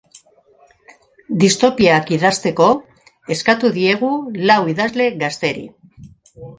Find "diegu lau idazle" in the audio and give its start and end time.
3.79-5.11